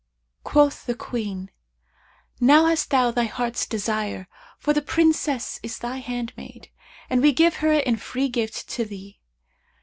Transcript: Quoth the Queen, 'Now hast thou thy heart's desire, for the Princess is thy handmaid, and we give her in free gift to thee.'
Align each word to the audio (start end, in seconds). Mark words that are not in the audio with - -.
Quoth 0.43 0.87
the 0.87 0.95
Queen, 0.95 1.51
'Now 2.39 2.65
hast 2.65 2.89
thou 2.89 3.11
thy 3.11 3.25
heart's 3.25 3.67
desire, 3.67 4.27
for 4.57 4.73
the 4.73 4.81
Princess 4.81 5.59
is 5.61 5.77
thy 5.77 5.97
handmaid, 5.97 6.69
and 7.07 7.21
we 7.21 7.31
give 7.31 7.57
her 7.57 7.73
in 7.73 7.97
free 7.97 8.27
gift 8.27 8.67
to 8.69 8.83
thee.' 8.83 9.19